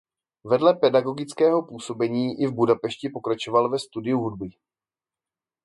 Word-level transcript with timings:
Vedle 0.43 0.73
pedagogického 0.75 1.63
působení 1.65 2.41
i 2.41 2.47
v 2.47 2.53
Budapešti 2.53 3.09
pokračoval 3.09 3.69
ve 3.69 3.79
studiu 3.79 4.17
hudby. 4.17 4.49